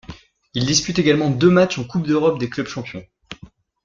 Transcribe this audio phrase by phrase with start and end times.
[0.55, 3.05] Il dispute également deux matchs en Coupe d'Europe des clubs champions.